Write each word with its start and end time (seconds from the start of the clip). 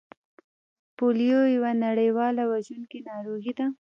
پولیو 0.97 1.41
یوه 1.55 1.71
نړیواله 1.85 2.43
وژونکې 2.51 2.99
ناروغي 3.09 3.53
ده 3.59 3.67